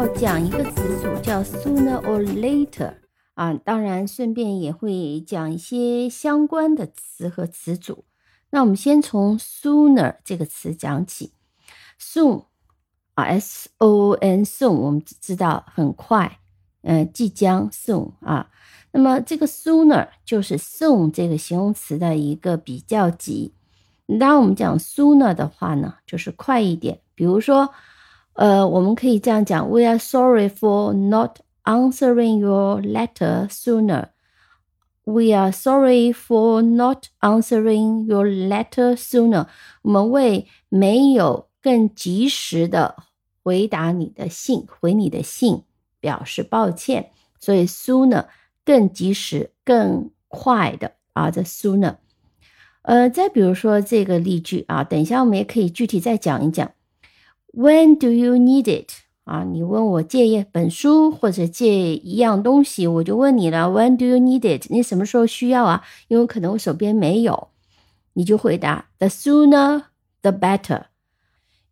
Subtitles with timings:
[0.00, 2.94] 要讲一个词组叫 sooner or later
[3.34, 8.06] 啊，当然顺便也会讲一些相关的词和词组。
[8.48, 11.34] 那我们先从 sooner 这个词讲起
[12.00, 12.46] ，soon
[13.12, 16.40] 啊，s o n soon，我们知道很快，
[16.80, 18.48] 嗯，即将 soon 啊。
[18.92, 23.52] 那么这个 sooner 就是 soon 这个形容词的一个比较级。
[24.18, 27.02] 当我们讲 sooner 的话呢，就是快一点。
[27.14, 27.74] 比如说，
[28.40, 34.06] 呃，我们可以这样讲：We are sorry for not answering your letter sooner.
[35.04, 39.46] We are sorry for not answering your letter sooner.
[39.82, 42.96] 我们为没有更及时的
[43.42, 45.64] 回答你的信、回你的信
[46.00, 47.10] 表示抱歉。
[47.38, 48.24] 所以 sooner
[48.64, 51.96] 更及时、更快的啊，这 sooner。
[52.80, 56.70] 呃，再比如说这个例句啊，等一下我们也可以具体再讲一讲。
[57.52, 58.90] When do you need it？
[59.24, 63.68] 啊，你问我借一本书或者借一样东西，我就问你了。
[63.68, 64.66] When do you need it？
[64.70, 65.84] 你什么时候需要啊？
[66.08, 67.48] 因为可能我手边没有，
[68.14, 69.82] 你就回答 The sooner
[70.22, 70.84] the better，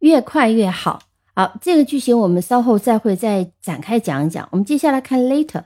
[0.01, 1.01] 越快越好。
[1.39, 4.49] 好，这个句型我们稍后再会再展开讲一讲。
[4.51, 5.63] 我们接下来看 later，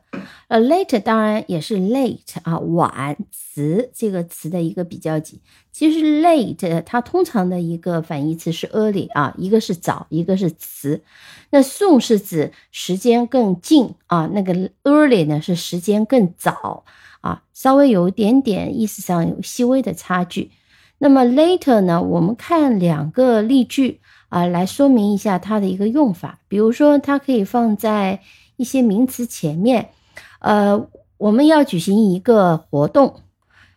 [0.48, 5.40] 呃，later 当然也是 late 啊，晚词这个词的一个比较级。
[5.72, 11.00] 其实 late 它通常的一个反义词是 early 啊，一个是早，一个是迟。
[11.48, 14.52] 那 soon 是指时间更近啊，那个
[14.84, 16.84] early 呢是时间更早
[17.22, 20.50] 啊，稍微有一点点意思上有细微的差距。
[20.98, 24.02] 那么 later 呢，我们看两个例句。
[24.32, 26.38] 啊，来说明一下它的一个用法。
[26.48, 28.20] 比如说，它可以放在
[28.56, 29.90] 一些名词前面。
[30.38, 30.88] 呃，
[31.18, 33.16] 我们要举行一个活动，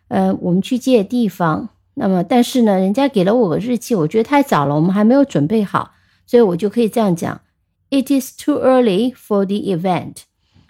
[0.08, 1.68] 呃，我们去借地方。
[1.92, 5.90] 那么，但是呢，人家给了我个日期，我觉得太早了，我们还没有准备好，
[6.26, 7.38] 所以我就可以这样讲
[7.90, 10.22] ：It is too early for the event。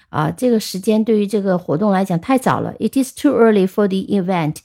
[0.09, 2.75] 啊，这个时间对于这个活动来讲太早了。
[2.81, 4.57] It is too early for the event.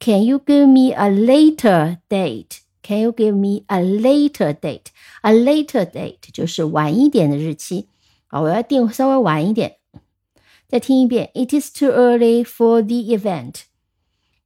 [0.00, 2.63] Can you give me a later date?
[2.84, 4.88] Can you give me a later date?
[5.22, 7.88] A later date 就是晚一点的日期。
[8.26, 9.76] 好，我要定稍微晚一点。
[10.68, 11.30] 再听一遍。
[11.34, 13.62] It is too early for the event.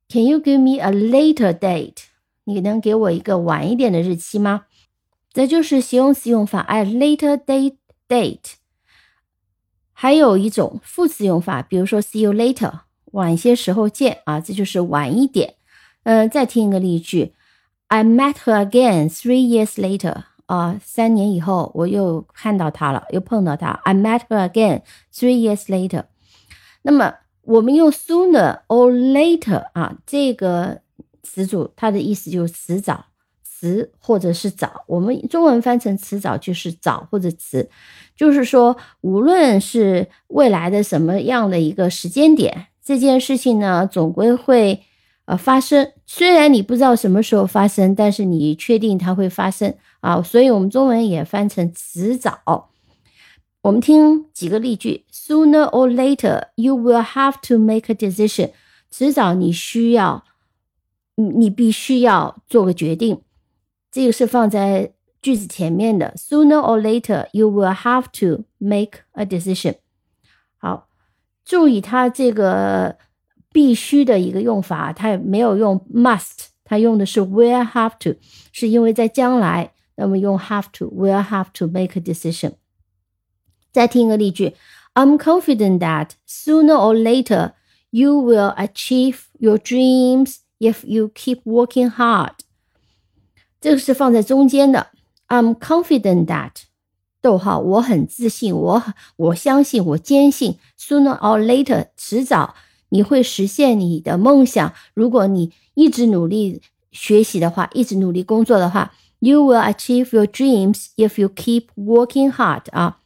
[0.09, 2.04] Can you give me a later date?
[2.44, 4.66] 你能给我一个晚一点的日期吗？
[5.32, 7.77] 这就是形容词用法，a later date
[8.09, 8.53] date。
[9.93, 12.82] 还有一种副词用法，比如说 see you later，
[13.12, 15.56] 晚些时候见啊，这就是晚一点。
[16.04, 17.34] 嗯，再听一个例句。
[17.91, 20.25] I met her again three years later.
[20.47, 23.69] 啊，三年以后我又看到她了，又碰到她。
[23.84, 24.82] I met her again
[25.12, 26.04] three years later.
[26.82, 30.81] 那么我们用 sooner or later 啊，这个
[31.22, 33.06] 词组它的意思就是迟早、
[33.43, 34.84] 迟或者是早。
[34.87, 37.69] 我们中文翻成迟早就是早或者迟，
[38.15, 44.82] 就是说无论是未来的什么样的一个时间点，这件事情呢，总归会。
[45.28, 52.71] 呃，发生虽然你不知道什么时候发生，但是你确定它会发生啊，所以我们中文也翻成迟早。
[53.61, 58.53] 我们听几个例句：Sooner or later, you will have to make a decision。
[58.91, 60.25] 迟早你需要，
[61.16, 63.21] 你你必须要做个决定。
[63.93, 66.15] 这个是放在句子前面的。
[66.16, 69.75] Sooner or later, you will have to make a decision。
[70.56, 70.89] 好，
[71.45, 72.97] 注意它这个。
[73.58, 78.16] 必须的一个用法，它没有用 must，它用的是 will have to，
[78.52, 82.53] 是因为在将来，那么用 have to，will have to make a decision。
[83.72, 84.56] 再听一个例句：
[84.94, 87.53] I'm confident that sooner or later
[87.90, 92.34] you will achieve your dreams if you keep working hard。
[93.59, 94.88] 这个是放在中间的。
[95.30, 96.52] I'm confident that，
[97.22, 98.84] 逗号，我很自信，我
[99.16, 102.53] 我相信，我坚信，sooner or later，迟早。
[102.91, 104.73] 你会实现你的梦想。
[104.95, 113.01] 如果你一直努力学习的话，一直努力工作的话，You will achieve your dreams if you keep working hard 啊。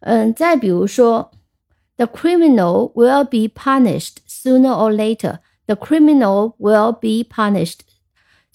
[0.00, 1.30] 嗯，再比如说
[1.96, 5.38] ，The criminal will be punished sooner or later.
[5.66, 7.80] The criminal will be punished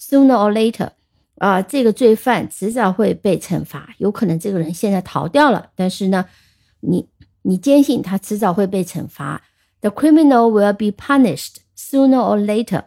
[0.00, 0.90] sooner or later.
[1.38, 3.94] 啊，这个罪犯迟早会被惩罚。
[3.98, 6.24] 有可能这个人现在逃掉了，但是呢，
[6.80, 7.08] 你
[7.42, 9.42] 你坚信他迟早会被惩罚。
[9.80, 12.84] The criminal will be punished sooner or later。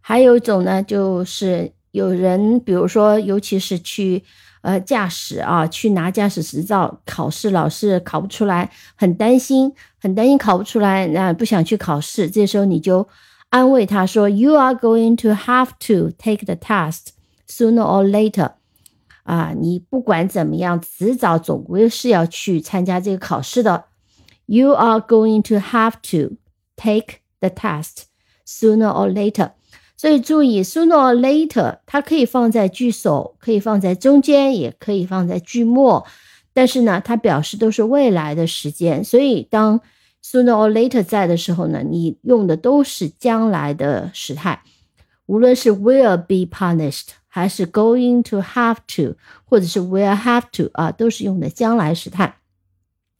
[0.00, 4.24] 还有一种呢，就是有人，比如说，尤其是去
[4.62, 12.30] 呃驾驶啊，去拿驾驶执照考试，老是考不出来，很担心，很担心考不出来，那不想去考试。
[12.30, 13.06] 这时候你就
[13.50, 17.08] 安慰他说：“You are going to have to take the test
[17.48, 18.52] sooner or later。”
[19.24, 23.84] 啊，你不管怎么样，迟早总归是要去参加这个考试的。
[24.50, 26.36] You are going to have to
[26.74, 28.04] take the test
[28.46, 29.50] sooner or later。
[29.94, 36.06] 所以注意，sooner or later，它可以放在句首，可以放在中间，也可以放在句末。
[36.54, 39.04] 但是呢，它表示都是未来的时间。
[39.04, 39.78] 所以当
[40.24, 44.62] sooner or later 在的时候呢，你用的都是将来的时态。
[45.26, 52.36] 无论是 will be punished，还是 going to have to，或者是 will have to 啊，都是用的将来时态。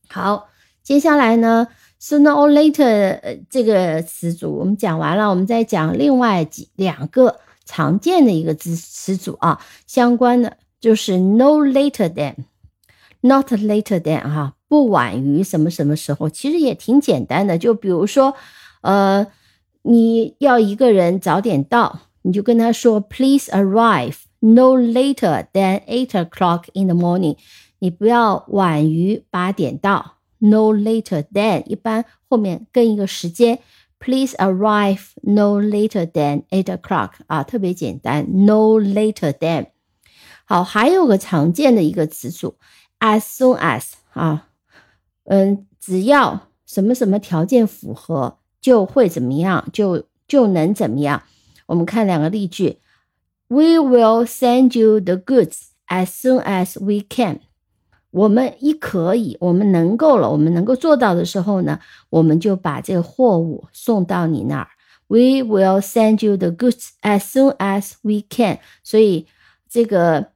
[0.09, 0.49] 好，
[0.88, 1.69] 接下来呢
[2.00, 18.35] ？Sooner or later，这个词组我们讲完了，我们再讲另外几两个常见的一个词词组啊，相关的就是 no later than，not later than 哈，不晚于什么什么时候，其实也挺简单的，就比如说，
[18.81, 19.26] 呃，
[19.82, 27.37] 你要一个人早点到，你就跟他说 Please arrive no later than eight o'clock in the morning，
[27.81, 30.14] 你不要晚于八点到。
[30.38, 33.58] No later than，一般后面跟一个时间
[33.99, 39.67] ，Please arrive no later than eight o'clock 啊，特别简单，No later than。
[40.44, 42.56] 好，还有个常见的一个词组
[43.00, 44.49] ，as soon as 啊，
[45.25, 51.23] 嗯，只要什么什么条件符合，就会怎么样，就就能怎么样。
[51.67, 52.79] 我们看两个例句
[53.49, 57.40] ，We will send you the goods as soon as we can。
[58.11, 61.79] 我们一可以，我们能够了，我们能够做到的时候呢，
[62.11, 64.69] 我们就把这个货物送到你那儿。
[65.09, 68.59] We will send you the goods as soon as we can。
[68.83, 69.27] 所以
[69.69, 70.29] 这个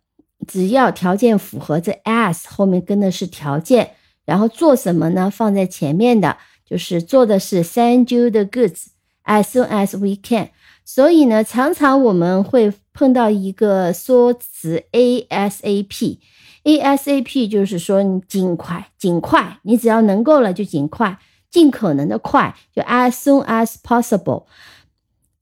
[0.47, 3.93] 只要条件符合，这 as 后面跟的是条件，
[4.25, 5.31] 然后做什么呢？
[5.31, 8.87] 放在前面的就是做的是 send you the goods
[9.25, 10.51] as soon as we can。
[10.95, 16.19] 所以呢，常常我们会碰到一个说辞 ASAP。
[16.65, 21.19] ASAP 就是说你尽快，尽快，你只要能够了就尽快，
[21.51, 24.45] 尽可能的快，就 as soon as possible，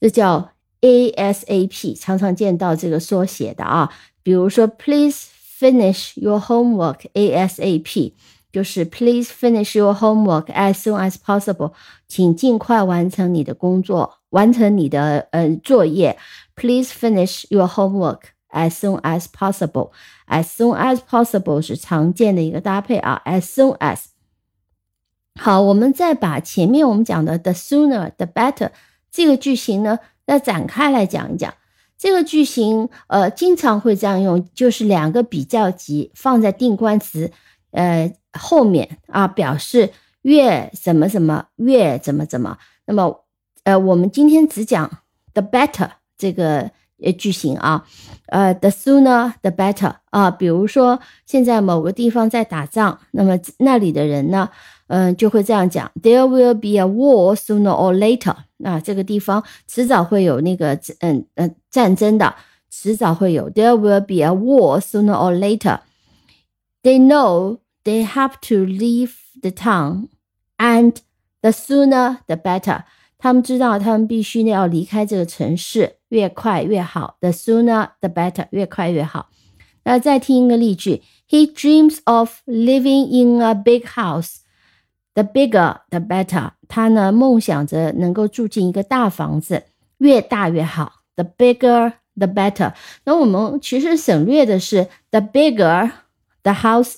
[0.01, 0.53] 这叫
[0.83, 3.93] ASAP，常常见到这个缩写的啊。
[4.23, 5.27] 比如说，Please
[5.59, 8.13] finish your homework ASAP，
[8.53, 11.73] 就是 Please finish your homework as soon as possible，
[12.09, 16.19] 请尽快完成你的工作，完成你的呃作业。
[16.55, 18.21] Please finish your homework。
[18.53, 19.93] As soon as possible,
[20.27, 23.23] as soon as possible 是常见的一个搭配啊。
[23.25, 24.07] As soon as，
[25.41, 28.71] 好，我们再把前面我们讲的 the sooner the better
[29.09, 31.55] 这个句型呢，再展开来讲一讲。
[31.97, 37.31] 这个句型呃，经常会这样用，就是两个比较级放在定冠词
[37.71, 39.91] 呃后面啊，表示
[40.23, 42.59] 越什么什么越怎么怎么。
[42.87, 43.25] 那么
[43.65, 44.91] 呃，我们今天只讲
[45.33, 46.71] the better 这个。
[47.03, 47.87] 呃，句型啊，
[48.27, 50.31] 呃，the sooner the better 啊。
[50.31, 54.51] 比如说，现在某个地方在打仗，那么那里的人呢，
[54.89, 58.37] 嗯，就会这样讲：There will be a war sooner or later。
[58.59, 62.35] 那这个地方迟早会有那个，嗯嗯，战争的，
[62.69, 63.51] 迟早会有。
[63.51, 65.79] There will be a war sooner or later。
[66.83, 70.10] They know they have to leave the town,
[70.58, 70.98] and
[71.42, 72.84] the sooner the better。
[73.18, 77.18] 他们知道，他们必须呢要离开这个城市，越快越好。
[77.22, 79.30] The sooner the better，越快越好。
[79.84, 84.38] 那再听一个例句：He dreams of living in a big house.
[85.14, 86.52] The bigger the better。
[86.68, 89.64] 他呢梦想着能够住进一个大房子，
[90.00, 91.04] 越大越好。
[91.16, 92.74] The bigger the better。
[93.06, 95.92] 那我们其实省略的是 the bigger
[96.44, 96.96] the house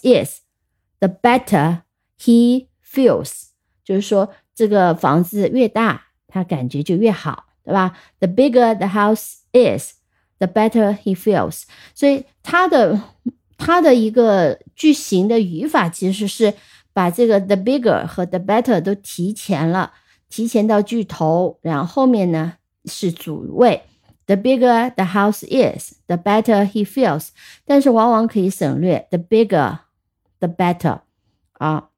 [1.03, 1.83] The better
[2.17, 3.49] he feels。
[3.83, 6.05] 就是说，这个房子越大。
[6.35, 9.97] 他感觉就越好，对吧？The bigger the house is,
[10.39, 11.65] the better he feels。
[11.95, 12.99] 所以它的
[13.59, 16.55] 它的一个句型的语法其实是
[16.95, 19.93] 把这个 the bigger 和 the better 都提前了，
[20.31, 22.55] 提前到句头，然后后面呢
[22.87, 23.83] 是主谓。
[24.25, 27.29] The bigger the house is, the better he feels。
[27.67, 29.81] 但是往往可以省略 the bigger,
[30.43, 31.01] the better。
[31.53, 31.89] 啊，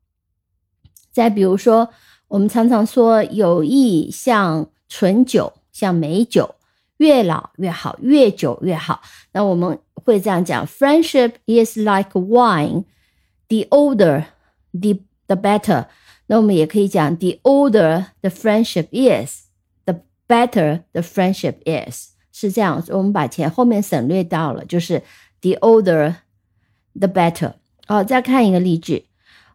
[1.11, 1.89] 再比如说。
[2.29, 6.57] 我们常常说，友谊像醇酒，像美酒，
[6.97, 9.03] 越老越好，越久越好。
[9.33, 12.87] 那我们会这样讲：Friendship is like wine.
[13.47, 14.25] The older,
[14.73, 14.99] the
[15.29, 15.87] the better.
[16.27, 19.45] 那我们也可以讲：The older the friendship is,
[19.85, 22.15] the better the friendship is。
[22.33, 25.05] 是这样，我们把前后面省略掉了，就是
[25.43, 26.17] the older,
[26.99, 27.53] the better。
[27.88, 29.06] 好，再看一个例句。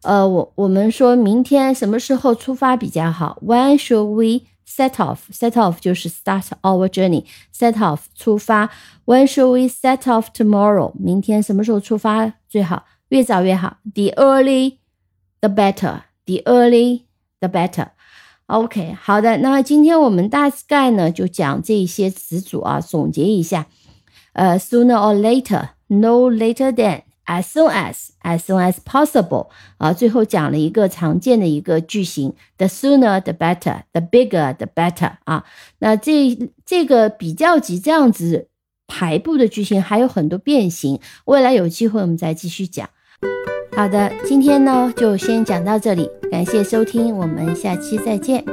[0.02, 3.38] 呃，我我们说明天什么时候出发比较好？
[3.42, 8.70] When should we set off，set off 就是 start our journey，set off 出发。
[9.06, 10.92] When should we set off tomorrow？
[10.98, 12.84] 明天什么时候出发最好？
[13.08, 13.78] 越早越好。
[13.94, 14.78] The early
[15.40, 16.02] the better.
[16.26, 17.02] The early
[17.40, 17.88] the better.
[18.46, 23.66] OK，好的，那今天我们大概呢就讲这些词组啊，总结一下。
[24.32, 27.02] 呃，sooner or later，no later than。
[27.29, 35.45] As soon as as soon as possible 啊，最后讲了一个常见的一个句型，the sooner the better，the bigger the better 啊。
[35.77, 38.47] 那这这个比较级这样子
[38.87, 42.89] 排布的句型还有很多变形，未来有机会我们再继续讲。
[43.75, 48.43] 好的，今天呢就先讲到这里，感谢收听，我们下期再见。